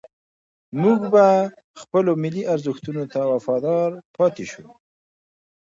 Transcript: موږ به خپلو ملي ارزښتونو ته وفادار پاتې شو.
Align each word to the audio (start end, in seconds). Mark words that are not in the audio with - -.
موږ 0.81 0.99
به 1.13 1.25
خپلو 1.81 2.11
ملي 2.23 2.43
ارزښتونو 2.53 3.03
ته 3.13 3.19
وفادار 3.33 3.89
پاتې 4.17 4.45
شو. 4.51 4.65